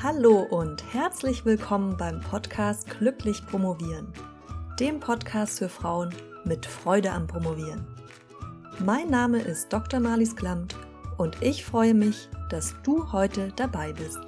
Hallo 0.00 0.42
und 0.42 0.94
herzlich 0.94 1.44
willkommen 1.44 1.96
beim 1.96 2.20
Podcast 2.20 2.88
Glücklich 2.88 3.44
Promovieren, 3.44 4.12
dem 4.78 5.00
Podcast 5.00 5.58
für 5.58 5.68
Frauen 5.68 6.14
mit 6.44 6.66
Freude 6.66 7.10
am 7.10 7.26
Promovieren. 7.26 7.84
Mein 8.78 9.10
Name 9.10 9.40
ist 9.40 9.72
Dr. 9.72 9.98
Marlies 9.98 10.36
Klamt 10.36 10.76
und 11.16 11.42
ich 11.42 11.64
freue 11.64 11.94
mich, 11.94 12.28
dass 12.48 12.76
du 12.84 13.10
heute 13.10 13.52
dabei 13.56 13.92
bist. 13.92 14.20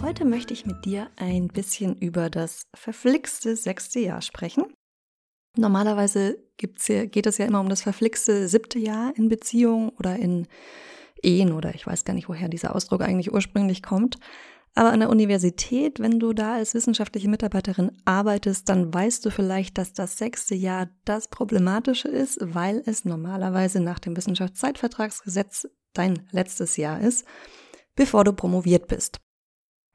Heute 0.00 0.24
möchte 0.24 0.54
ich 0.54 0.64
mit 0.64 0.86
dir 0.86 1.10
ein 1.16 1.48
bisschen 1.48 1.94
über 1.98 2.30
das 2.30 2.62
verflixte 2.74 3.54
sechste 3.54 4.00
Jahr 4.00 4.22
sprechen. 4.22 4.64
Normalerweise 5.58 6.38
ja, 6.88 7.04
geht 7.04 7.26
es 7.26 7.36
ja 7.36 7.44
immer 7.44 7.60
um 7.60 7.68
das 7.68 7.82
verflixte 7.82 8.48
siebte 8.48 8.78
Jahr 8.78 9.12
in 9.14 9.28
Beziehungen 9.28 9.90
oder 9.90 10.16
in 10.16 10.46
Ehen 11.26 11.52
oder 11.52 11.74
ich 11.74 11.86
weiß 11.86 12.04
gar 12.04 12.14
nicht, 12.14 12.28
woher 12.28 12.48
dieser 12.48 12.74
Ausdruck 12.74 13.02
eigentlich 13.02 13.32
ursprünglich 13.32 13.82
kommt. 13.82 14.16
Aber 14.74 14.92
an 14.92 15.00
der 15.00 15.08
Universität, 15.08 16.00
wenn 16.00 16.20
du 16.20 16.34
da 16.34 16.56
als 16.56 16.74
wissenschaftliche 16.74 17.28
Mitarbeiterin 17.28 17.92
arbeitest, 18.04 18.68
dann 18.68 18.92
weißt 18.92 19.24
du 19.24 19.30
vielleicht, 19.30 19.78
dass 19.78 19.94
das 19.94 20.18
sechste 20.18 20.54
Jahr 20.54 20.88
das 21.06 21.28
Problematische 21.28 22.08
ist, 22.08 22.38
weil 22.42 22.82
es 22.84 23.06
normalerweise 23.06 23.80
nach 23.80 23.98
dem 23.98 24.16
Wissenschaftszeitvertragsgesetz 24.16 25.68
dein 25.94 26.28
letztes 26.30 26.76
Jahr 26.76 27.00
ist, 27.00 27.24
bevor 27.94 28.24
du 28.24 28.34
promoviert 28.34 28.86
bist. 28.86 29.18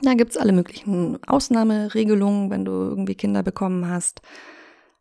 Da 0.02 0.16
gibt's 0.16 0.38
alle 0.38 0.52
möglichen 0.52 1.24
Ausnahmeregelungen, 1.26 2.50
wenn 2.50 2.66
du 2.66 2.72
irgendwie 2.72 3.14
Kinder 3.14 3.44
bekommen 3.44 3.88
hast 3.88 4.22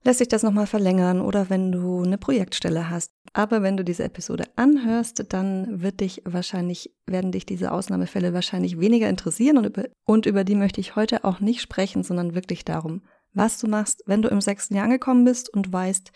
lässt 0.04 0.18
sich 0.18 0.28
das 0.28 0.42
nochmal 0.42 0.66
verlängern 0.66 1.20
oder 1.20 1.50
wenn 1.50 1.72
du 1.72 2.02
eine 2.02 2.18
Projektstelle 2.18 2.90
hast. 2.90 3.12
Aber 3.32 3.62
wenn 3.62 3.76
du 3.76 3.84
diese 3.84 4.02
Episode 4.02 4.44
anhörst, 4.56 5.24
dann 5.32 5.82
wird 5.82 6.00
dich 6.00 6.22
wahrscheinlich, 6.24 6.92
werden 7.06 7.30
dich 7.30 7.46
diese 7.46 7.70
Ausnahmefälle 7.70 8.34
wahrscheinlich 8.34 8.80
weniger 8.80 9.08
interessieren 9.08 9.58
und 9.58 9.66
über, 9.66 9.84
und 10.04 10.26
über 10.26 10.42
die 10.42 10.56
möchte 10.56 10.80
ich 10.80 10.96
heute 10.96 11.24
auch 11.24 11.38
nicht 11.38 11.60
sprechen, 11.60 12.02
sondern 12.02 12.34
wirklich 12.34 12.64
darum, 12.64 13.02
was 13.32 13.58
du 13.58 13.68
machst, 13.68 14.02
wenn 14.06 14.22
du 14.22 14.28
im 14.28 14.40
sechsten 14.40 14.74
Jahr 14.74 14.84
angekommen 14.84 15.24
bist 15.24 15.48
und 15.52 15.72
weißt, 15.72 16.10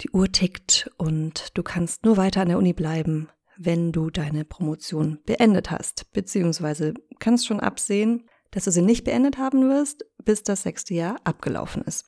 die 0.00 0.10
Uhr 0.10 0.30
tickt 0.32 0.90
und 0.96 1.48
du 1.54 1.62
kannst 1.62 2.04
nur 2.04 2.16
weiter 2.16 2.42
an 2.42 2.48
der 2.48 2.58
Uni 2.58 2.72
bleiben, 2.72 3.28
wenn 3.58 3.92
du 3.92 4.10
deine 4.10 4.44
Promotion 4.44 5.18
beendet 5.24 5.70
hast, 5.70 6.12
beziehungsweise 6.12 6.94
kannst 7.18 7.46
schon 7.46 7.60
absehen, 7.60 8.28
dass 8.50 8.64
du 8.64 8.70
sie 8.70 8.82
nicht 8.82 9.04
beendet 9.04 9.38
haben 9.38 9.68
wirst, 9.68 10.04
bis 10.24 10.42
das 10.42 10.62
sechste 10.62 10.94
Jahr 10.94 11.16
abgelaufen 11.24 11.82
ist. 11.82 12.06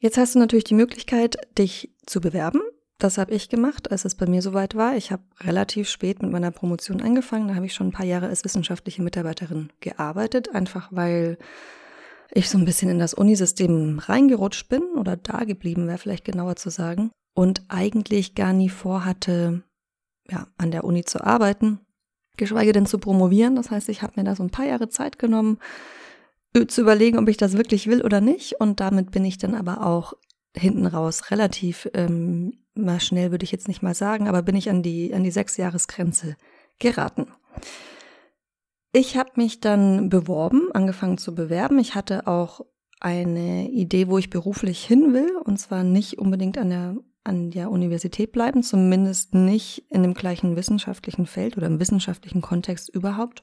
Jetzt 0.00 0.16
hast 0.16 0.34
du 0.34 0.38
natürlich 0.38 0.64
die 0.64 0.74
Möglichkeit, 0.74 1.36
dich 1.56 1.94
zu 2.06 2.20
bewerben. 2.20 2.60
Das 3.02 3.18
habe 3.18 3.34
ich 3.34 3.48
gemacht, 3.48 3.90
als 3.90 4.04
es 4.04 4.14
bei 4.14 4.26
mir 4.26 4.42
soweit 4.42 4.76
war. 4.76 4.94
Ich 4.94 5.10
habe 5.10 5.24
relativ 5.40 5.88
spät 5.88 6.22
mit 6.22 6.30
meiner 6.30 6.52
Promotion 6.52 7.02
angefangen. 7.02 7.48
Da 7.48 7.56
habe 7.56 7.66
ich 7.66 7.74
schon 7.74 7.88
ein 7.88 7.92
paar 7.92 8.06
Jahre 8.06 8.28
als 8.28 8.44
wissenschaftliche 8.44 9.02
Mitarbeiterin 9.02 9.70
gearbeitet, 9.80 10.54
einfach 10.54 10.86
weil 10.92 11.36
ich 12.32 12.48
so 12.48 12.58
ein 12.58 12.64
bisschen 12.64 12.88
in 12.90 13.00
das 13.00 13.12
Unisystem 13.12 13.98
reingerutscht 13.98 14.68
bin 14.68 14.82
oder 14.96 15.16
da 15.16 15.42
geblieben 15.42 15.88
wäre 15.88 15.98
vielleicht 15.98 16.24
genauer 16.24 16.54
zu 16.54 16.70
sagen 16.70 17.10
und 17.34 17.64
eigentlich 17.66 18.36
gar 18.36 18.52
nie 18.52 18.68
vorhatte, 18.68 19.64
ja, 20.30 20.46
an 20.56 20.70
der 20.70 20.84
Uni 20.84 21.04
zu 21.04 21.24
arbeiten, 21.24 21.80
geschweige 22.36 22.70
denn 22.70 22.86
zu 22.86 22.98
promovieren. 22.98 23.56
Das 23.56 23.72
heißt, 23.72 23.88
ich 23.88 24.02
habe 24.02 24.12
mir 24.14 24.22
da 24.22 24.36
so 24.36 24.44
ein 24.44 24.50
paar 24.50 24.66
Jahre 24.66 24.90
Zeit 24.90 25.18
genommen, 25.18 25.58
zu 26.68 26.82
überlegen, 26.82 27.18
ob 27.18 27.28
ich 27.28 27.36
das 27.36 27.54
wirklich 27.54 27.88
will 27.88 28.02
oder 28.02 28.20
nicht. 28.20 28.60
Und 28.60 28.78
damit 28.78 29.10
bin 29.10 29.24
ich 29.24 29.38
dann 29.38 29.56
aber 29.56 29.84
auch 29.84 30.12
hinten 30.54 30.86
raus 30.86 31.32
relativ 31.32 31.88
ähm, 31.94 32.61
mal 32.74 33.00
schnell, 33.00 33.30
würde 33.30 33.44
ich 33.44 33.52
jetzt 33.52 33.68
nicht 33.68 33.82
mal 33.82 33.94
sagen, 33.94 34.28
aber 34.28 34.42
bin 34.42 34.56
ich 34.56 34.70
an 34.70 34.82
die, 34.82 35.14
an 35.14 35.24
die 35.24 35.30
Sechsjahresgrenze 35.30 36.36
geraten. 36.78 37.26
Ich 38.92 39.16
habe 39.16 39.30
mich 39.36 39.60
dann 39.60 40.08
beworben, 40.08 40.70
angefangen 40.72 41.18
zu 41.18 41.34
bewerben. 41.34 41.78
Ich 41.78 41.94
hatte 41.94 42.26
auch 42.26 42.60
eine 43.00 43.68
Idee, 43.70 44.08
wo 44.08 44.18
ich 44.18 44.30
beruflich 44.30 44.84
hin 44.84 45.12
will, 45.12 45.36
und 45.44 45.58
zwar 45.58 45.82
nicht 45.82 46.18
unbedingt 46.18 46.58
an 46.58 46.70
der, 46.70 46.96
an 47.24 47.50
der 47.50 47.70
Universität 47.70 48.32
bleiben, 48.32 48.62
zumindest 48.62 49.34
nicht 49.34 49.86
in 49.90 50.02
dem 50.02 50.14
gleichen 50.14 50.56
wissenschaftlichen 50.56 51.26
Feld 51.26 51.56
oder 51.56 51.66
im 51.66 51.80
wissenschaftlichen 51.80 52.42
Kontext 52.42 52.88
überhaupt 52.88 53.42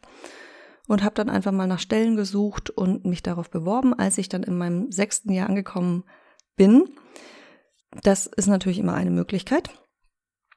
und 0.87 1.03
habe 1.03 1.15
dann 1.15 1.29
einfach 1.29 1.51
mal 1.51 1.67
nach 1.67 1.79
Stellen 1.79 2.15
gesucht 2.15 2.69
und 2.69 3.05
mich 3.05 3.21
darauf 3.21 3.49
beworben, 3.49 3.93
als 3.93 4.17
ich 4.17 4.27
dann 4.27 4.43
in 4.43 4.57
meinem 4.57 4.91
sechsten 4.91 5.31
Jahr 5.31 5.47
angekommen 5.47 6.03
bin. 6.55 6.85
Das 8.03 8.27
ist 8.27 8.47
natürlich 8.47 8.79
immer 8.79 8.93
eine 8.93 9.11
Möglichkeit, 9.11 9.69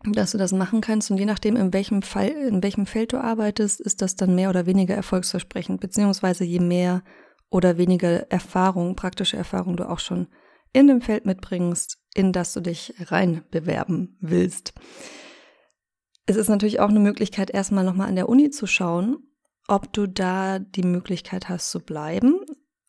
dass 0.05 0.33
du 0.33 0.39
das 0.39 0.53
machen 0.53 0.81
kannst 0.81 1.11
und 1.11 1.19
je 1.19 1.25
nachdem, 1.25 1.57
in 1.57 1.73
welchem 1.73 2.03
Fall, 2.03 2.29
in 2.29 2.63
welchem 2.63 2.87
Feld 2.87 3.13
du 3.13 3.19
arbeitest, 3.19 3.81
ist 3.81 4.03
das 4.03 4.17
dann 4.17 4.35
mehr 4.35 4.51
oder 4.51 4.67
weniger 4.67 4.95
erfolgsversprechend, 4.95 5.81
beziehungsweise 5.81 6.45
je 6.45 6.61
mehr 6.61 7.03
oder 7.51 7.79
weniger 7.79 8.31
Erfahrung, 8.31 8.97
praktische 8.97 9.37
Erfahrung 9.37 9.77
du 9.77 9.89
auch 9.89 9.99
schon 9.99 10.29
in 10.73 10.87
dem 10.89 11.01
Feld 11.01 11.27
mitbringst, 11.27 11.99
in 12.15 12.33
das 12.33 12.53
du 12.53 12.61
dich 12.61 12.95
rein 12.99 13.45
bewerben 13.51 14.17
willst. 14.21 14.73
Es 16.27 16.37
ist 16.37 16.49
natürlich 16.49 16.81
auch 16.81 16.89
eine 16.89 17.01
Möglichkeit, 17.01 17.51
erstmal 17.51 17.85
nochmal 17.85 18.09
an 18.09 18.17
der 18.17 18.29
Uni 18.29 18.51
zu 18.51 18.67
schauen 18.67 19.19
ob 19.69 19.93
du 19.93 20.07
da 20.07 20.59
die 20.59 20.83
Möglichkeit 20.83 21.49
hast 21.49 21.71
zu 21.71 21.81
bleiben. 21.81 22.41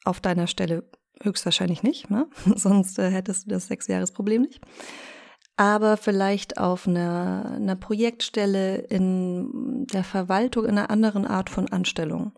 Auf 0.05 0.19
deiner 0.19 0.47
Stelle 0.47 0.89
höchstwahrscheinlich 1.21 1.83
nicht, 1.83 2.09
ne? 2.09 2.27
sonst 2.55 2.99
äh, 2.99 3.09
hättest 3.09 3.45
du 3.45 3.49
das 3.49 3.67
Sechsjahresproblem 3.67 4.41
nicht. 4.41 4.61
Aber 5.55 5.97
vielleicht 5.97 6.57
auf 6.57 6.87
einer, 6.87 7.53
einer 7.55 7.75
Projektstelle 7.75 8.77
in 8.77 9.85
der 9.85 10.03
Verwaltung, 10.03 10.65
in 10.65 10.71
einer 10.71 10.89
anderen 10.89 11.27
Art 11.27 11.49
von 11.49 11.69
Anstellung. 11.69 12.33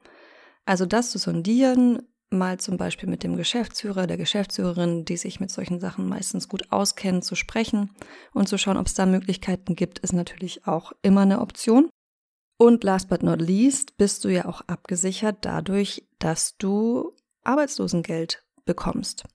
Also 0.66 0.86
das 0.86 1.12
zu 1.12 1.18
sondieren, 1.18 2.02
mal 2.30 2.60
zum 2.60 2.78
Beispiel 2.78 3.08
mit 3.08 3.24
dem 3.24 3.38
Geschäftsführer, 3.38 4.08
der 4.08 4.18
Geschäftsführerin, 4.18 5.06
die 5.06 5.18
sich 5.18 5.40
mit 5.40 5.52
solchen 5.52 5.80
Sachen 5.80 6.10
meistens 6.10 6.50
gut 6.50 6.72
auskennen, 6.72 7.22
zu 7.22 7.36
sprechen 7.36 7.92
und 8.34 8.50
zu 8.50 8.58
schauen, 8.58 8.78
ob 8.78 8.88
es 8.88 8.94
da 8.94 9.06
Möglichkeiten 9.06 9.76
gibt, 9.76 10.00
ist 10.00 10.14
natürlich 10.14 10.68
auch 10.68 10.92
immer 11.02 11.22
eine 11.22 11.40
Option. 11.40 11.90
Und 12.58 12.84
last 12.84 13.10
but 13.10 13.22
not 13.22 13.42
least 13.42 13.98
bist 13.98 14.24
du 14.24 14.30
ja 14.30 14.46
auch 14.46 14.62
abgesichert 14.68 15.38
dadurch, 15.42 16.08
dass 16.20 16.58
du 16.58 17.14
Arbeitslosengeld 17.44 18.45
bekommst, 18.66 19.26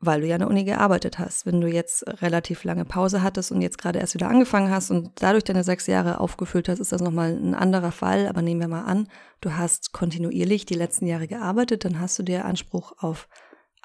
weil 0.00 0.20
du 0.20 0.26
ja 0.26 0.34
an 0.34 0.40
der 0.40 0.50
Uni 0.50 0.64
gearbeitet 0.64 1.18
hast. 1.18 1.46
Wenn 1.46 1.60
du 1.60 1.68
jetzt 1.68 2.04
relativ 2.22 2.64
lange 2.64 2.84
Pause 2.84 3.22
hattest 3.22 3.52
und 3.52 3.62
jetzt 3.62 3.78
gerade 3.78 3.98
erst 3.98 4.14
wieder 4.14 4.28
angefangen 4.28 4.70
hast 4.70 4.90
und 4.90 5.10
dadurch 5.22 5.44
deine 5.44 5.64
sechs 5.64 5.86
Jahre 5.86 6.20
aufgefüllt 6.20 6.68
hast, 6.68 6.80
ist 6.80 6.92
das 6.92 7.00
nochmal 7.00 7.32
ein 7.32 7.54
anderer 7.54 7.92
Fall. 7.92 8.26
Aber 8.26 8.42
nehmen 8.42 8.60
wir 8.60 8.68
mal 8.68 8.84
an, 8.84 9.08
du 9.40 9.56
hast 9.56 9.92
kontinuierlich 9.92 10.66
die 10.66 10.74
letzten 10.74 11.06
Jahre 11.06 11.28
gearbeitet, 11.28 11.84
dann 11.84 12.00
hast 12.00 12.18
du 12.18 12.22
dir 12.22 12.44
Anspruch 12.44 12.92
auf 12.98 13.28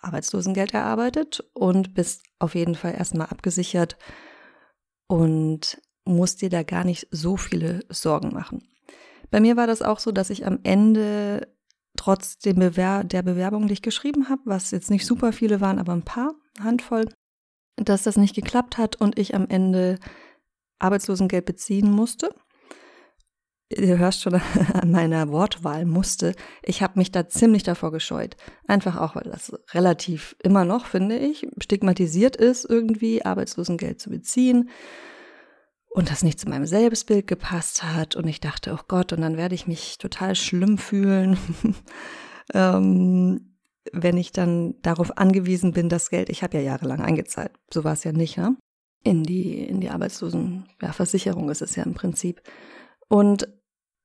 Arbeitslosengeld 0.02 0.74
erarbeitet 0.74 1.44
und 1.54 1.94
bist 1.94 2.24
auf 2.40 2.56
jeden 2.56 2.76
Fall 2.76 2.96
erstmal 2.96 3.28
abgesichert 3.28 3.98
und 5.08 5.82
musst 6.06 6.42
dir 6.42 6.50
da 6.50 6.64
gar 6.64 6.84
nicht 6.84 7.08
so 7.12 7.38
viele 7.38 7.82
Sorgen 7.90 8.34
machen. 8.34 8.68
Bei 9.30 9.40
mir 9.40 9.58
war 9.58 9.68
das 9.68 9.82
auch 9.82 10.00
so, 10.00 10.12
dass 10.12 10.30
ich 10.30 10.46
am 10.46 10.60
Ende 10.64 11.48
trotz 11.98 12.38
dem 12.38 12.58
Bewer 12.58 13.04
der 13.04 13.22
Bewerbung, 13.22 13.68
die 13.68 13.74
ich 13.74 13.82
geschrieben 13.82 14.30
habe, 14.30 14.42
was 14.46 14.72
jetzt 14.72 14.90
nicht 14.90 15.06
super 15.06 15.34
viele 15.34 15.60
waren, 15.60 15.80
aber 15.80 15.94
ein 15.94 16.04
paar, 16.04 16.34
Handvoll, 16.60 17.10
dass 17.76 18.04
das 18.04 18.18
nicht 18.18 18.36
geklappt 18.36 18.78
hat 18.78 18.96
und 18.96 19.20
ich 19.20 19.36
am 19.36 19.48
Ende 19.48 20.00
Arbeitslosengeld 20.80 21.46
beziehen 21.46 21.92
musste. 21.92 22.34
Du 23.70 23.98
hörst 23.98 24.22
schon 24.22 24.36
an 24.74 24.92
meiner 24.92 25.30
Wortwahl 25.30 25.86
musste. 25.86 26.34
Ich 26.64 26.82
habe 26.82 26.98
mich 26.98 27.12
da 27.12 27.28
ziemlich 27.28 27.64
davor 27.64 27.92
gescheut. 27.92 28.38
Einfach 28.68 28.96
auch, 28.98 29.16
weil 29.16 29.30
das 29.30 29.54
relativ 29.74 30.36
immer 30.42 30.66
noch, 30.66 30.86
finde 30.86 31.18
ich, 31.18 31.48
stigmatisiert 31.62 32.36
ist, 32.36 32.66
irgendwie 32.66 33.26
Arbeitslosengeld 33.26 34.00
zu 34.00 34.10
beziehen 34.10 34.70
und 35.98 36.12
das 36.12 36.24
nicht 36.24 36.40
zu 36.40 36.48
meinem 36.48 36.68
Selbstbild 36.68 37.26
gepasst 37.26 37.82
hat 37.82 38.16
und 38.16 38.28
ich 38.28 38.40
dachte, 38.40 38.72
oh 38.72 38.84
Gott, 38.88 39.14
und 39.14 39.22
dann 39.22 39.36
werde 39.36 39.56
ich 39.56 39.66
mich 39.66 39.98
total 39.98 40.36
schlimm 40.36 40.78
fühlen, 40.78 41.40
ähm, 42.54 43.58
wenn 43.92 44.16
ich 44.16 44.32
dann 44.32 44.76
darauf 44.84 45.18
angewiesen 45.18 45.72
bin, 45.72 45.90
das 45.90 46.12
Geld, 46.12 46.30
ich 46.30 46.44
habe 46.44 46.58
ja 46.58 46.64
jahrelang 46.64 47.02
eingezahlt, 47.02 47.52
so 47.74 47.84
war 47.84 47.94
es 47.94 48.04
ja 48.04 48.12
nicht, 48.12 48.38
ne? 48.38 48.56
In 49.04 49.24
die, 49.24 49.64
in 49.64 49.82
die 49.82 49.90
Arbeitslosenversicherung 49.90 51.46
ja, 51.46 51.52
ist 51.52 51.64
es 51.64 51.76
ja 51.76 51.82
im 51.82 51.96
Prinzip. 51.96 52.44
Und 53.10 53.48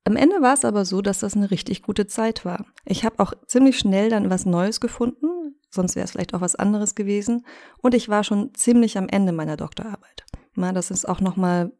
am 0.05 0.17
Ende 0.17 0.41
war 0.41 0.55
es 0.55 0.65
aber 0.65 0.87
so, 0.87 1.03
dass 1.03 1.19
das 1.19 1.37
eine 1.37 1.51
richtig 1.51 1.83
gute 1.83 2.07
Zeit 2.07 2.47
war. 2.47 2.65
Ich 2.87 3.05
habe 3.05 3.19
auch 3.19 3.35
ziemlich 3.47 3.79
schnell 3.79 4.09
dann 4.09 4.31
was 4.31 4.47
Neues 4.47 4.81
gefunden, 4.81 5.61
sonst 5.69 5.95
wäre 5.95 6.05
es 6.05 6.13
vielleicht 6.13 6.33
auch 6.33 6.41
was 6.41 6.55
anderes 6.55 6.95
gewesen. 6.95 7.45
Und 7.83 7.95
ich 7.95 8.09
war 8.09 8.25
schon 8.25 8.55
ziemlich 8.55 8.97
am 8.97 9.09
Ende 9.09 9.33
meiner 9.33 9.59
Doktorarbeit. 9.59 10.25
Na, 10.55 10.73
das 10.73 10.91
ist 10.91 11.07
auch 11.07 11.21
nochmal 11.21 11.73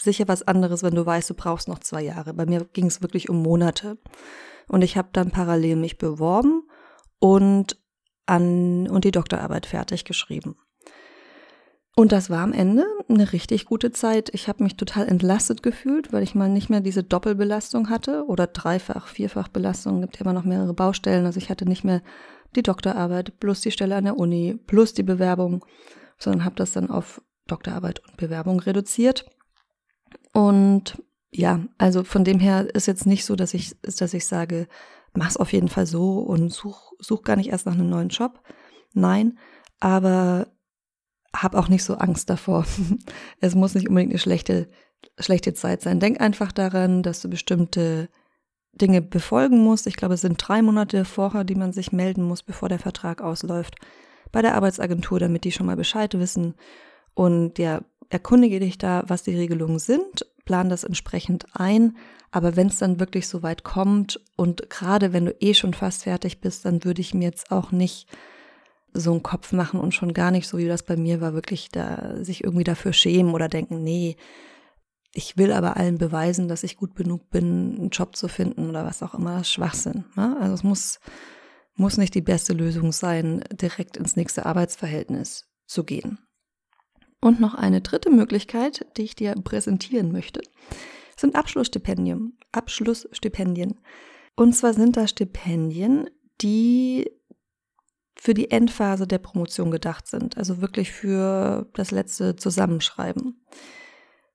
sicher 0.00 0.28
was 0.28 0.42
anderes, 0.42 0.82
wenn 0.82 0.94
du 0.94 1.04
weißt, 1.04 1.30
du 1.30 1.34
brauchst 1.34 1.68
noch 1.68 1.78
zwei 1.78 2.02
Jahre. 2.02 2.34
Bei 2.34 2.46
mir 2.46 2.64
ging 2.72 2.86
es 2.86 3.02
wirklich 3.02 3.28
um 3.28 3.42
Monate. 3.42 3.98
Und 4.68 4.82
ich 4.82 4.96
habe 4.96 5.08
dann 5.12 5.30
parallel 5.30 5.76
mich 5.76 5.98
beworben 5.98 6.62
und 7.18 7.78
an 8.26 8.88
und 8.88 9.04
die 9.04 9.10
Doktorarbeit 9.10 9.66
fertig 9.66 10.04
geschrieben. 10.04 10.56
Und 11.96 12.12
das 12.12 12.30
war 12.30 12.44
am 12.44 12.52
Ende 12.52 12.86
eine 13.08 13.32
richtig 13.32 13.64
gute 13.64 13.90
Zeit. 13.90 14.30
Ich 14.32 14.46
habe 14.46 14.62
mich 14.62 14.76
total 14.76 15.08
entlastet 15.08 15.64
gefühlt, 15.64 16.12
weil 16.12 16.22
ich 16.22 16.36
mal 16.36 16.48
nicht 16.48 16.70
mehr 16.70 16.80
diese 16.80 17.02
Doppelbelastung 17.02 17.90
hatte 17.90 18.24
oder 18.26 18.46
dreifach, 18.46 19.08
vierfach 19.08 19.48
Belastung. 19.48 20.02
Gibt 20.02 20.16
ja 20.16 20.20
immer 20.20 20.32
noch 20.32 20.44
mehrere 20.44 20.74
Baustellen. 20.74 21.26
Also 21.26 21.38
ich 21.38 21.50
hatte 21.50 21.64
nicht 21.64 21.82
mehr 21.82 22.02
die 22.54 22.62
Doktorarbeit 22.62 23.40
plus 23.40 23.62
die 23.62 23.72
Stelle 23.72 23.96
an 23.96 24.04
der 24.04 24.16
Uni 24.16 24.60
plus 24.66 24.94
die 24.94 25.02
Bewerbung, 25.02 25.64
sondern 26.18 26.44
habe 26.44 26.54
das 26.54 26.72
dann 26.72 26.88
auf 26.88 27.20
Doktorarbeit 27.48 28.00
und 28.06 28.16
Bewerbung 28.16 28.60
reduziert. 28.60 29.26
Und 30.32 31.02
ja, 31.30 31.60
also 31.78 32.04
von 32.04 32.24
dem 32.24 32.38
her 32.38 32.74
ist 32.74 32.86
jetzt 32.86 33.06
nicht 33.06 33.24
so, 33.24 33.36
dass 33.36 33.54
ich, 33.54 33.76
dass 33.82 34.14
ich 34.14 34.26
sage, 34.26 34.68
mach's 35.14 35.36
auf 35.36 35.52
jeden 35.52 35.68
Fall 35.68 35.86
so 35.86 36.20
und 36.20 36.52
such, 36.52 36.92
such 36.98 37.22
gar 37.22 37.36
nicht 37.36 37.50
erst 37.50 37.66
nach 37.66 37.74
einem 37.74 37.88
neuen 37.88 38.08
Job. 38.08 38.40
Nein, 38.94 39.38
aber 39.80 40.48
hab 41.34 41.54
auch 41.54 41.68
nicht 41.68 41.84
so 41.84 41.94
Angst 41.94 42.30
davor. 42.30 42.66
es 43.40 43.54
muss 43.54 43.74
nicht 43.74 43.88
unbedingt 43.88 44.12
eine 44.12 44.18
schlechte, 44.18 44.68
schlechte 45.18 45.54
Zeit 45.54 45.82
sein. 45.82 46.00
Denk 46.00 46.20
einfach 46.20 46.52
daran, 46.52 47.02
dass 47.02 47.20
du 47.20 47.28
bestimmte 47.28 48.08
Dinge 48.72 49.02
befolgen 49.02 49.62
musst. 49.62 49.86
Ich 49.86 49.96
glaube, 49.96 50.14
es 50.14 50.20
sind 50.22 50.36
drei 50.38 50.62
Monate 50.62 51.04
vorher, 51.04 51.44
die 51.44 51.54
man 51.54 51.72
sich 51.72 51.92
melden 51.92 52.22
muss, 52.22 52.42
bevor 52.42 52.68
der 52.68 52.78
Vertrag 52.78 53.20
ausläuft, 53.20 53.76
bei 54.32 54.42
der 54.42 54.54
Arbeitsagentur, 54.54 55.18
damit 55.18 55.44
die 55.44 55.52
schon 55.52 55.66
mal 55.66 55.76
Bescheid 55.76 56.18
wissen. 56.18 56.54
Und 57.14 57.58
ja, 57.58 57.82
erkundige 58.08 58.60
dich 58.60 58.78
da, 58.78 59.04
was 59.06 59.22
die 59.22 59.36
Regelungen 59.36 59.78
sind, 59.78 60.26
plan 60.44 60.68
das 60.68 60.84
entsprechend 60.84 61.46
ein. 61.52 61.96
Aber 62.30 62.56
wenn 62.56 62.66
es 62.66 62.78
dann 62.78 63.00
wirklich 63.00 63.26
so 63.26 63.42
weit 63.42 63.64
kommt 63.64 64.20
und 64.36 64.68
gerade 64.70 65.12
wenn 65.12 65.26
du 65.26 65.34
eh 65.40 65.54
schon 65.54 65.74
fast 65.74 66.04
fertig 66.04 66.40
bist, 66.40 66.64
dann 66.64 66.84
würde 66.84 67.00
ich 67.00 67.14
mir 67.14 67.24
jetzt 67.24 67.50
auch 67.50 67.72
nicht 67.72 68.08
so 68.92 69.12
einen 69.12 69.22
Kopf 69.22 69.52
machen 69.52 69.80
und 69.80 69.94
schon 69.94 70.12
gar 70.12 70.30
nicht 70.30 70.48
so, 70.48 70.58
wie 70.58 70.66
das 70.66 70.82
bei 70.82 70.96
mir 70.96 71.20
war, 71.20 71.34
wirklich 71.34 71.68
da 71.70 72.22
sich 72.22 72.44
irgendwie 72.44 72.64
dafür 72.64 72.92
schämen 72.92 73.34
oder 73.34 73.48
denken, 73.48 73.82
nee, 73.82 74.16
ich 75.14 75.36
will 75.36 75.52
aber 75.52 75.76
allen 75.76 75.98
beweisen, 75.98 76.48
dass 76.48 76.64
ich 76.64 76.76
gut 76.76 76.94
genug 76.94 77.30
bin, 77.30 77.76
einen 77.78 77.90
Job 77.90 78.16
zu 78.16 78.28
finden 78.28 78.68
oder 78.68 78.84
was 78.84 79.02
auch 79.02 79.14
immer, 79.14 79.42
Schwachsinn. 79.44 80.04
Ne? 80.16 80.36
Also 80.40 80.54
es 80.54 80.62
muss, 80.62 81.00
muss 81.74 81.96
nicht 81.96 82.14
die 82.14 82.22
beste 82.22 82.52
Lösung 82.52 82.92
sein, 82.92 83.42
direkt 83.52 83.96
ins 83.96 84.16
nächste 84.16 84.46
Arbeitsverhältnis 84.46 85.48
zu 85.66 85.84
gehen. 85.84 86.18
Und 87.20 87.40
noch 87.40 87.54
eine 87.54 87.80
dritte 87.80 88.10
Möglichkeit, 88.10 88.86
die 88.96 89.02
ich 89.02 89.16
dir 89.16 89.34
präsentieren 89.34 90.12
möchte, 90.12 90.40
sind 91.16 91.34
Abschlussstipendien. 91.34 92.38
Abschlussstipendien. 92.52 93.80
Und 94.36 94.54
zwar 94.54 94.72
sind 94.72 94.96
das 94.96 95.10
Stipendien, 95.10 96.08
die 96.40 97.10
für 98.16 98.34
die 98.34 98.50
Endphase 98.50 99.06
der 99.06 99.18
Promotion 99.18 99.70
gedacht 99.70 100.06
sind, 100.06 100.36
also 100.36 100.60
wirklich 100.60 100.92
für 100.92 101.68
das 101.74 101.90
letzte 101.90 102.36
Zusammenschreiben. 102.36 103.44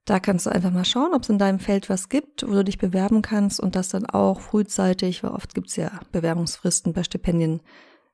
Da 0.05 0.19
kannst 0.19 0.45
du 0.45 0.49
einfach 0.49 0.71
mal 0.71 0.83
schauen, 0.83 1.13
ob 1.13 1.23
es 1.23 1.29
in 1.29 1.37
deinem 1.37 1.59
Feld 1.59 1.89
was 1.89 2.09
gibt, 2.09 2.43
wo 2.45 2.51
du 2.51 2.63
dich 2.63 2.77
bewerben 2.77 3.21
kannst 3.21 3.61
und 3.61 3.75
das 3.75 3.89
dann 3.89 4.05
auch 4.05 4.41
frühzeitig, 4.41 5.23
weil 5.23 5.31
oft 5.31 5.53
gibt 5.53 5.69
es 5.69 5.77
ja 5.77 6.01
Bewerbungsfristen 6.11 6.91
bei 6.91 7.03
Stipendien, 7.03 7.61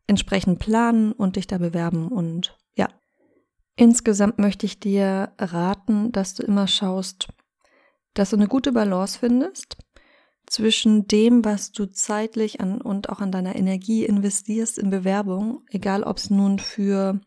entsprechend 0.06 0.60
planen 0.60 1.12
und 1.12 1.36
dich 1.36 1.48
da 1.48 1.58
bewerben. 1.58 2.08
Und 2.10 2.59
insgesamt 3.80 4.40
möchte 4.40 4.66
ich 4.66 4.80
dir 4.80 5.32
raten, 5.40 6.12
dass 6.12 6.34
du 6.34 6.44
immer 6.44 6.68
schaust, 6.68 7.30
dass 8.14 8.32
du 8.32 8.36
eine 8.36 8.48
gute 8.48 8.74
Balance 8.74 9.18
findest 9.18 9.78
zwischen 10.46 11.08
dem, 11.08 11.46
was 11.46 11.72
du 11.72 11.86
zeitlich 11.86 12.60
an 12.60 12.82
und 12.82 13.08
auch 13.10 13.22
an 13.22 13.32
deiner 13.32 13.56
Energie 13.56 14.04
investierst 14.04 14.78
in 14.78 14.90
Bewerbung, 14.90 15.64
egal 15.70 16.04
ob 16.04 16.18
es 16.18 16.30
nun 16.30 16.60
für 16.60 17.22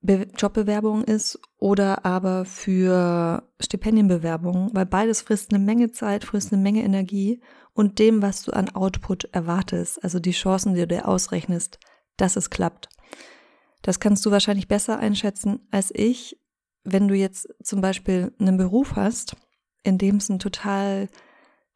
Be 0.00 0.28
Jobbewerbung 0.38 1.04
ist 1.04 1.38
oder 1.58 2.06
aber 2.06 2.44
für 2.44 3.42
Stipendienbewerbungen, 3.60 4.70
weil 4.72 4.86
beides 4.86 5.20
frisst 5.20 5.52
eine 5.52 5.62
Menge 5.62 5.90
Zeit, 5.90 6.24
frisst 6.24 6.52
eine 6.52 6.62
Menge 6.62 6.82
Energie 6.82 7.42
und 7.74 7.98
dem, 7.98 8.22
was 8.22 8.42
du 8.44 8.52
an 8.52 8.70
Output 8.70 9.24
erwartest, 9.32 10.02
also 10.02 10.18
die 10.18 10.30
Chancen, 10.30 10.74
die 10.74 10.80
du 10.80 10.86
dir 10.86 11.08
ausrechnest, 11.08 11.78
dass 12.16 12.36
es 12.36 12.48
klappt. 12.48 12.88
Das 13.86 14.00
kannst 14.00 14.26
du 14.26 14.30
wahrscheinlich 14.30 14.68
besser 14.68 14.98
einschätzen 14.98 15.60
als 15.70 15.92
ich, 15.94 16.38
wenn 16.84 17.08
du 17.08 17.14
jetzt 17.14 17.48
zum 17.62 17.80
Beispiel 17.80 18.32
einen 18.38 18.56
Beruf 18.56 18.96
hast, 18.96 19.36
in 19.82 19.96
dem 19.96 20.16
es 20.16 20.28
einen 20.28 20.38
total 20.38 21.08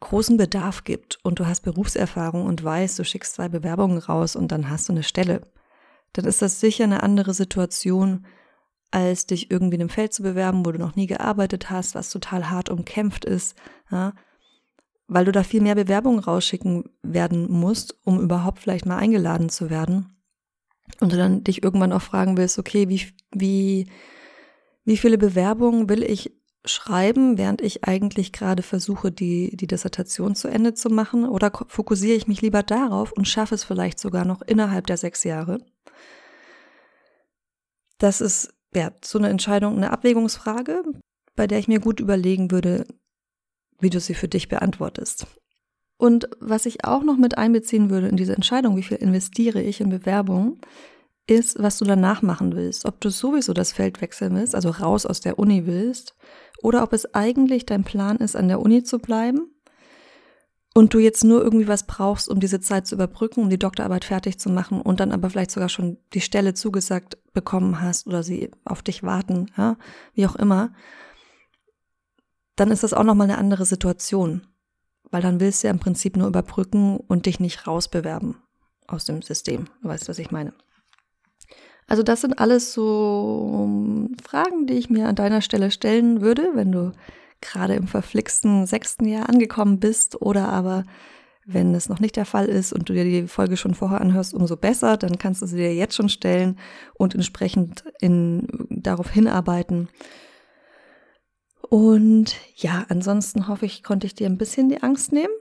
großen 0.00 0.36
Bedarf 0.36 0.84
gibt 0.84 1.18
und 1.22 1.38
du 1.38 1.46
hast 1.46 1.60
Berufserfahrung 1.60 2.46
und 2.46 2.62
weißt, 2.64 2.98
du 2.98 3.04
schickst 3.04 3.34
zwei 3.34 3.48
Bewerbungen 3.48 3.98
raus 3.98 4.34
und 4.34 4.50
dann 4.50 4.70
hast 4.70 4.88
du 4.88 4.92
eine 4.92 5.02
Stelle 5.02 5.42
dann 6.12 6.24
ist 6.24 6.42
das 6.42 6.60
sicher 6.60 6.84
eine 6.84 7.02
andere 7.02 7.34
Situation, 7.34 8.26
als 8.90 9.26
dich 9.26 9.50
irgendwie 9.50 9.76
in 9.76 9.82
einem 9.82 9.90
Feld 9.90 10.12
zu 10.12 10.22
bewerben, 10.22 10.66
wo 10.66 10.72
du 10.72 10.78
noch 10.78 10.96
nie 10.96 11.06
gearbeitet 11.06 11.70
hast, 11.70 11.94
was 11.94 12.10
total 12.10 12.50
hart 12.50 12.70
umkämpft 12.70 13.24
ist, 13.24 13.56
ja, 13.90 14.14
weil 15.06 15.24
du 15.24 15.32
da 15.32 15.42
viel 15.42 15.60
mehr 15.60 15.74
Bewerbungen 15.74 16.20
rausschicken 16.20 16.90
werden 17.02 17.50
musst, 17.50 17.96
um 18.04 18.20
überhaupt 18.20 18.60
vielleicht 18.60 18.86
mal 18.86 18.96
eingeladen 18.96 19.48
zu 19.48 19.70
werden. 19.70 20.19
Und 20.98 21.12
du 21.12 21.16
dann 21.16 21.44
dich 21.44 21.62
irgendwann 21.62 21.92
auch 21.92 22.02
fragen 22.02 22.36
willst, 22.36 22.58
okay, 22.58 22.88
wie, 22.88 23.06
wie, 23.32 23.90
wie 24.84 24.96
viele 24.96 25.18
Bewerbungen 25.18 25.88
will 25.88 26.02
ich 26.02 26.32
schreiben, 26.64 27.38
während 27.38 27.62
ich 27.62 27.84
eigentlich 27.84 28.32
gerade 28.32 28.62
versuche, 28.62 29.10
die, 29.10 29.56
die 29.56 29.66
Dissertation 29.66 30.34
zu 30.34 30.48
Ende 30.48 30.74
zu 30.74 30.90
machen? 30.90 31.28
Oder 31.28 31.50
fokussiere 31.68 32.16
ich 32.16 32.26
mich 32.26 32.42
lieber 32.42 32.62
darauf 32.62 33.12
und 33.12 33.28
schaffe 33.28 33.54
es 33.54 33.64
vielleicht 33.64 33.98
sogar 33.98 34.24
noch 34.24 34.42
innerhalb 34.42 34.86
der 34.86 34.96
sechs 34.96 35.24
Jahre? 35.24 35.58
Das 37.98 38.20
ist 38.20 38.54
ja 38.74 38.92
so 39.04 39.18
eine 39.18 39.28
Entscheidung, 39.28 39.76
eine 39.76 39.90
Abwägungsfrage, 39.90 40.82
bei 41.36 41.46
der 41.46 41.58
ich 41.58 41.68
mir 41.68 41.80
gut 41.80 42.00
überlegen 42.00 42.50
würde, 42.50 42.86
wie 43.78 43.90
du 43.90 44.00
sie 44.00 44.14
für 44.14 44.28
dich 44.28 44.48
beantwortest. 44.48 45.26
Und 46.00 46.30
was 46.40 46.64
ich 46.64 46.86
auch 46.86 47.02
noch 47.02 47.18
mit 47.18 47.36
einbeziehen 47.36 47.90
würde 47.90 48.08
in 48.08 48.16
diese 48.16 48.34
Entscheidung, 48.34 48.74
wie 48.74 48.82
viel 48.82 48.96
investiere 48.96 49.60
ich 49.60 49.82
in 49.82 49.90
Bewerbung, 49.90 50.58
ist, 51.26 51.62
was 51.62 51.76
du 51.76 51.84
danach 51.84 52.22
machen 52.22 52.56
willst. 52.56 52.86
Ob 52.86 53.02
du 53.02 53.10
sowieso 53.10 53.52
das 53.52 53.72
Feld 53.72 54.00
wechseln 54.00 54.34
willst, 54.34 54.54
also 54.54 54.70
raus 54.70 55.04
aus 55.04 55.20
der 55.20 55.38
Uni 55.38 55.66
willst, 55.66 56.16
oder 56.62 56.82
ob 56.84 56.94
es 56.94 57.14
eigentlich 57.14 57.66
dein 57.66 57.84
Plan 57.84 58.16
ist, 58.16 58.34
an 58.34 58.48
der 58.48 58.60
Uni 58.60 58.82
zu 58.82 58.98
bleiben 58.98 59.50
und 60.74 60.94
du 60.94 61.00
jetzt 61.00 61.22
nur 61.22 61.42
irgendwie 61.42 61.68
was 61.68 61.86
brauchst, 61.86 62.30
um 62.30 62.40
diese 62.40 62.60
Zeit 62.60 62.86
zu 62.86 62.94
überbrücken, 62.94 63.42
um 63.42 63.50
die 63.50 63.58
Doktorarbeit 63.58 64.06
fertig 64.06 64.38
zu 64.38 64.48
machen 64.48 64.80
und 64.80 65.00
dann 65.00 65.12
aber 65.12 65.28
vielleicht 65.28 65.50
sogar 65.50 65.68
schon 65.68 65.98
die 66.14 66.22
Stelle 66.22 66.54
zugesagt 66.54 67.18
bekommen 67.34 67.82
hast 67.82 68.06
oder 68.06 68.22
sie 68.22 68.52
auf 68.64 68.80
dich 68.80 69.02
warten, 69.02 69.50
ja, 69.58 69.76
wie 70.14 70.26
auch 70.26 70.36
immer, 70.36 70.72
dann 72.56 72.70
ist 72.70 72.84
das 72.84 72.94
auch 72.94 73.04
nochmal 73.04 73.28
eine 73.28 73.36
andere 73.36 73.66
Situation. 73.66 74.46
Weil 75.10 75.22
dann 75.22 75.40
willst 75.40 75.62
du 75.62 75.68
ja 75.68 75.72
im 75.72 75.80
Prinzip 75.80 76.16
nur 76.16 76.28
überbrücken 76.28 76.98
und 76.98 77.26
dich 77.26 77.40
nicht 77.40 77.66
rausbewerben 77.66 78.36
aus 78.86 79.04
dem 79.04 79.22
System. 79.22 79.66
Du 79.82 79.88
weißt, 79.88 80.08
was 80.08 80.18
ich 80.18 80.30
meine. 80.30 80.52
Also 81.86 82.04
das 82.04 82.20
sind 82.20 82.38
alles 82.38 82.72
so 82.72 84.08
Fragen, 84.22 84.66
die 84.66 84.74
ich 84.74 84.90
mir 84.90 85.08
an 85.08 85.16
deiner 85.16 85.40
Stelle 85.40 85.72
stellen 85.72 86.20
würde, 86.20 86.50
wenn 86.54 86.70
du 86.70 86.92
gerade 87.40 87.74
im 87.74 87.88
verflixten 87.88 88.66
sechsten 88.66 89.06
Jahr 89.06 89.28
angekommen 89.28 89.80
bist 89.80 90.22
oder 90.22 90.48
aber 90.48 90.84
wenn 91.46 91.74
es 91.74 91.88
noch 91.88 91.98
nicht 91.98 92.16
der 92.16 92.26
Fall 92.26 92.46
ist 92.46 92.72
und 92.72 92.88
du 92.88 92.92
dir 92.92 93.04
die 93.04 93.26
Folge 93.26 93.56
schon 93.56 93.74
vorher 93.74 94.00
anhörst, 94.00 94.34
umso 94.34 94.56
besser, 94.56 94.96
dann 94.96 95.18
kannst 95.18 95.42
du 95.42 95.46
sie 95.46 95.56
dir 95.56 95.74
jetzt 95.74 95.96
schon 95.96 96.08
stellen 96.08 96.58
und 96.94 97.14
entsprechend 97.14 97.84
in, 98.00 98.46
darauf 98.70 99.10
hinarbeiten. 99.10 99.88
Und 101.70 102.34
ja, 102.56 102.84
ansonsten 102.88 103.46
hoffe 103.46 103.64
ich, 103.64 103.84
konnte 103.84 104.04
ich 104.04 104.16
dir 104.16 104.26
ein 104.26 104.38
bisschen 104.38 104.68
die 104.68 104.82
Angst 104.82 105.12
nehmen, 105.12 105.32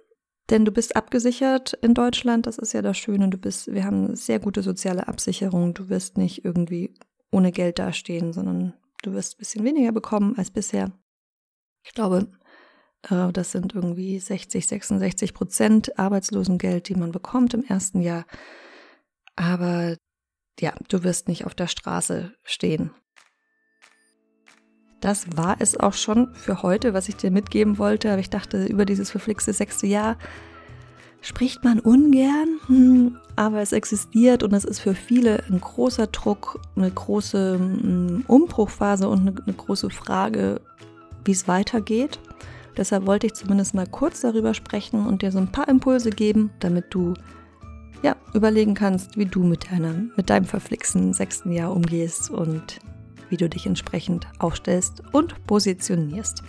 denn 0.51 0.63
du 0.63 0.71
bist 0.71 0.95
abgesichert 0.95 1.73
in 1.81 1.95
Deutschland, 1.95 2.45
das 2.45 2.59
ist 2.59 2.71
ja 2.71 2.83
das 2.83 2.99
Schöne, 2.99 3.29
du 3.29 3.39
bist, 3.39 3.73
wir 3.73 3.83
haben 3.83 4.05
eine 4.05 4.15
sehr 4.15 4.37
gute 4.37 4.61
soziale 4.61 5.07
Absicherung, 5.07 5.73
du 5.73 5.89
wirst 5.89 6.19
nicht 6.19 6.45
irgendwie 6.45 6.93
ohne 7.31 7.51
Geld 7.51 7.79
dastehen, 7.79 8.31
sondern 8.31 8.75
du 9.01 9.13
wirst 9.13 9.33
ein 9.33 9.37
bisschen 9.39 9.65
weniger 9.65 9.91
bekommen 9.91 10.37
als 10.37 10.51
bisher. 10.51 10.91
Ich 11.83 11.93
glaube, 11.93 12.27
äh, 13.09 13.31
das 13.33 13.51
sind 13.51 13.73
irgendwie 13.73 14.19
60, 14.19 14.67
66 14.67 15.33
Prozent 15.33 15.97
Arbeitslosengeld, 15.97 16.89
die 16.89 16.95
man 16.95 17.11
bekommt 17.11 17.55
im 17.55 17.63
ersten 17.63 18.01
Jahr. 18.01 18.27
Aber 19.35 19.97
ja, 20.59 20.75
du 20.89 21.03
wirst 21.03 21.27
nicht 21.27 21.45
auf 21.45 21.55
der 21.55 21.67
Straße 21.67 22.35
stehen. 22.43 22.91
Das 25.01 25.27
war 25.37 25.57
es 25.59 25.79
auch 25.79 25.93
schon 25.93 26.33
für 26.33 26.61
heute, 26.61 26.93
was 26.93 27.07
ich 27.07 27.15
dir 27.15 27.31
mitgeben 27.31 27.77
wollte. 27.77 28.11
Aber 28.11 28.19
ich 28.19 28.29
dachte, 28.29 28.65
über 28.65 28.85
dieses 28.85 29.11
verflixte 29.11 29.53
sechste 29.53 29.87
Jahr 29.87 30.17
spricht 31.21 31.63
man 31.63 31.79
ungern, 31.79 32.59
hm, 32.67 33.17
aber 33.35 33.61
es 33.61 33.73
existiert 33.73 34.43
und 34.43 34.53
es 34.53 34.63
ist 34.63 34.79
für 34.79 34.93
viele 34.93 35.43
ein 35.49 35.59
großer 35.59 36.07
Druck, 36.07 36.59
eine 36.75 36.89
große 36.89 37.55
hm, 37.59 38.23
Umbruchphase 38.27 39.07
und 39.07 39.21
eine, 39.21 39.53
große 39.53 39.89
Frage, 39.89 40.61
wie 41.25 41.31
es 41.31 41.47
weitergeht. 41.47 42.19
Deshalb 42.77 43.05
wollte 43.05 43.27
ich 43.27 43.33
zumindest 43.33 43.73
mal 43.73 43.87
kurz 43.87 44.21
darüber 44.21 44.53
sprechen 44.53 45.05
und 45.05 45.21
dir 45.21 45.31
so 45.31 45.39
ein 45.39 45.51
paar 45.51 45.67
Impulse 45.67 46.09
geben, 46.11 46.51
damit 46.59 46.85
du 46.91 47.13
ja, 48.01 48.15
überlegen 48.33 48.73
kannst, 48.73 49.17
wie 49.17 49.25
du 49.25 49.43
mit, 49.43 49.69
deinem, 49.71 50.11
mit 50.15 50.29
deinem 50.29 50.45
verflixten 50.45 51.13
sechsten 51.13 51.51
Jahr 51.51 51.73
umgehst 51.75 52.29
und 52.29 52.79
wie 53.29 53.37
du 53.37 53.49
dich 53.49 53.65
entsprechend 53.65 54.27
aufstellst 54.39 55.03
und 55.11 55.45
positionierst. 55.45 56.43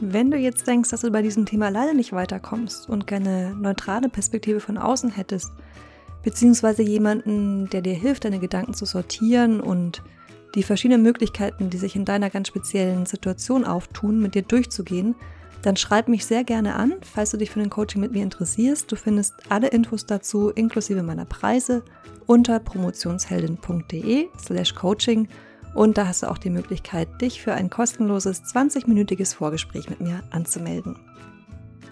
Wenn 0.00 0.30
du 0.30 0.36
jetzt 0.36 0.66
denkst, 0.66 0.90
dass 0.90 1.00
du 1.00 1.10
bei 1.10 1.22
diesem 1.22 1.44
Thema 1.44 1.70
leider 1.70 1.92
nicht 1.92 2.12
weiterkommst 2.12 2.88
und 2.88 3.06
keine 3.06 3.54
neutrale 3.54 4.08
Perspektive 4.08 4.60
von 4.60 4.78
außen 4.78 5.10
hättest, 5.10 5.52
beziehungsweise 6.22 6.82
jemanden, 6.82 7.68
der 7.70 7.82
dir 7.82 7.94
hilft, 7.94 8.24
deine 8.24 8.38
Gedanken 8.38 8.74
zu 8.74 8.84
sortieren 8.84 9.60
und 9.60 10.02
die 10.54 10.62
verschiedenen 10.62 11.02
Möglichkeiten, 11.02 11.70
die 11.70 11.78
sich 11.78 11.96
in 11.96 12.04
deiner 12.04 12.30
ganz 12.30 12.48
speziellen 12.48 13.06
Situation 13.06 13.64
auftun, 13.64 14.20
mit 14.20 14.34
dir 14.34 14.42
durchzugehen, 14.42 15.14
dann 15.62 15.76
schreib 15.76 16.08
mich 16.08 16.24
sehr 16.24 16.44
gerne 16.44 16.74
an, 16.74 16.94
falls 17.02 17.30
du 17.30 17.36
dich 17.36 17.50
für 17.50 17.60
ein 17.60 17.70
Coaching 17.70 18.00
mit 18.00 18.12
mir 18.12 18.22
interessierst. 18.22 18.90
Du 18.90 18.96
findest 18.96 19.34
alle 19.48 19.68
Infos 19.68 20.06
dazu 20.06 20.50
inklusive 20.50 21.02
meiner 21.02 21.24
Preise 21.24 21.82
unter 22.26 22.60
promotionsheldin.de 22.60 24.26
slash 24.38 24.74
coaching 24.74 25.28
und 25.74 25.98
da 25.98 26.06
hast 26.06 26.22
du 26.22 26.30
auch 26.30 26.38
die 26.38 26.50
Möglichkeit, 26.50 27.08
dich 27.20 27.42
für 27.42 27.54
ein 27.54 27.70
kostenloses 27.70 28.42
20-minütiges 28.42 29.34
Vorgespräch 29.34 29.88
mit 29.88 30.00
mir 30.00 30.22
anzumelden. 30.30 30.96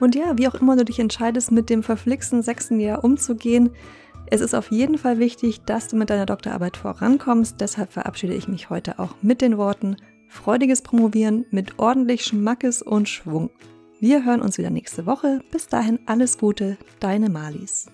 Und 0.01 0.15
ja, 0.15 0.37
wie 0.37 0.49
auch 0.49 0.55
immer 0.55 0.77
du 0.77 0.85
dich 0.85 0.99
entscheidest, 0.99 1.53
mit 1.53 1.71
dem 1.71 1.83
verflixten 1.83 2.43
sechsten 2.43 2.81
Jahr 2.81 3.03
umzugehen, 3.05 3.71
es 4.29 4.41
ist 4.41 4.55
auf 4.55 4.73
jeden 4.73 4.99
Fall 4.99 5.19
wichtig, 5.19 5.63
dass 5.63 5.87
du 5.87 5.97
mit 5.97 6.11
deiner 6.11 6.27
Doktorarbeit 6.27 6.77
vorankommst. 6.77 7.61
Deshalb 7.61 7.93
verabschiede 7.93 8.35
ich 8.35 8.49
mich 8.49 8.71
heute 8.71 8.99
auch 8.99 9.15
mit 9.23 9.41
den 9.41 9.57
Worten 9.57 9.97
freudiges 10.29 10.83
Promovieren 10.83 11.47
mit 11.51 11.79
ordentlich 11.79 12.25
Schmackes 12.25 12.83
und 12.83 13.09
Schwung. 13.09 13.51
Wir 14.01 14.25
hören 14.25 14.43
uns 14.43 14.59
wieder 14.59 14.71
nächste 14.71 15.07
Woche. 15.07 15.41
Bis 15.51 15.69
dahin 15.69 15.99
alles 16.07 16.39
Gute, 16.39 16.77
deine 17.01 17.31
Malis. 17.31 17.87